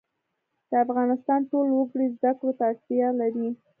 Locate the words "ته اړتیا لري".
2.57-3.47